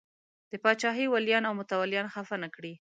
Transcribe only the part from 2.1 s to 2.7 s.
خفه نه